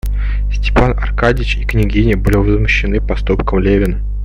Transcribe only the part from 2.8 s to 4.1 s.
поступком Левина.